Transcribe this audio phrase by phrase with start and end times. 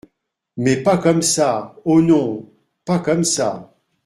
[0.57, 1.75] Mais pas comme ça!
[1.85, 2.01] oh!
[2.01, 2.49] non!
[2.85, 3.71] pas comme ça!